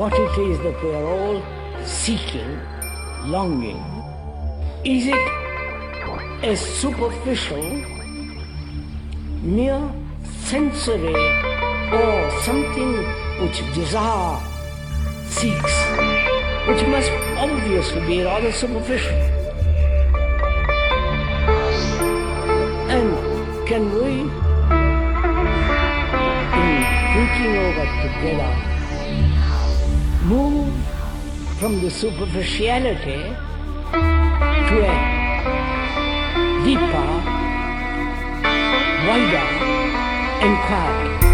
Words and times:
what 0.00 0.14
it 0.14 0.38
is 0.38 0.58
that 0.60 0.82
we 0.82 0.94
are 0.94 1.04
all 1.04 1.42
seeking, 1.84 2.58
longing. 3.24 3.76
Is 4.82 5.08
it 5.08 5.26
a 6.42 6.56
superficial, 6.56 7.62
mere 9.42 9.92
sensory, 10.24 11.22
or 11.92 12.30
something 12.40 12.94
which 13.42 13.58
desire 13.74 14.40
seeks, 15.26 15.76
which 16.66 16.82
must 16.86 17.10
obviously 17.36 18.00
be 18.06 18.22
rather 18.22 18.52
superficial? 18.52 19.20
And 22.88 23.68
can 23.68 23.84
we, 24.00 24.12
in 26.64 26.76
thinking 27.12 27.52
over 27.66 27.86
together, 28.00 28.69
move 30.30 30.72
from 31.58 31.80
the 31.80 31.90
superficiality 31.90 33.22
to 34.68 34.76
a 34.86 34.96
deeper, 36.64 37.08
wider 39.08 39.46
inquiry. 40.46 41.29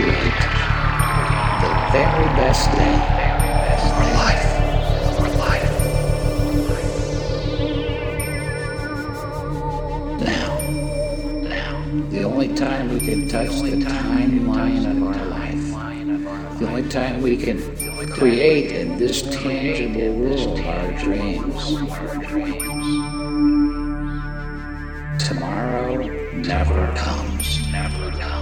Create 0.00 0.40
the 1.60 1.70
very 1.90 2.28
best 2.38 2.70
day 2.70 2.94
of 3.82 3.98
our 3.98 4.38
our 5.18 5.30
life. 5.42 5.70
Now, 10.20 10.50
now, 11.42 12.10
the 12.10 12.22
only 12.22 12.54
time 12.54 12.94
we 12.94 13.00
can 13.00 13.28
touch 13.28 13.48
the 13.48 13.74
timeline 13.82 14.86
of 14.88 15.02
our 15.02 15.24
life, 15.26 16.58
the 16.60 16.68
only 16.68 16.88
time 16.88 17.20
we 17.20 17.36
can 17.36 17.58
create 18.10 18.70
in 18.70 18.98
this 18.98 19.22
tangible 19.22 20.12
world 20.14 20.60
our 20.60 20.92
dreams. 21.02 21.64
Tomorrow 25.26 26.06
never 26.34 26.86
comes. 26.94 27.72
Never 27.72 28.10
comes. 28.12 28.37